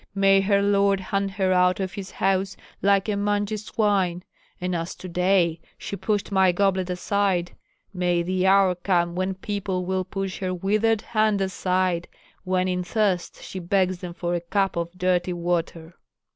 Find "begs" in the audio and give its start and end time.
13.59-13.99